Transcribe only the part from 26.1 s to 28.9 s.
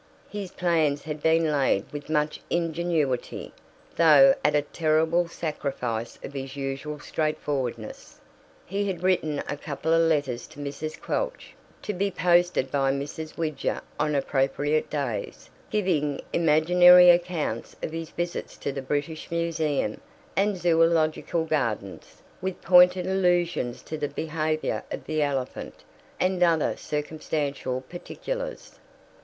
and other circumstantial particulars.